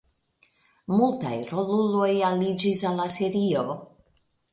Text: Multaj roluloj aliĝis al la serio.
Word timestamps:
Multaj 0.93 1.33
roluloj 1.51 2.09
aliĝis 2.29 2.81
al 2.93 2.97
la 3.01 3.07
serio. 3.17 3.67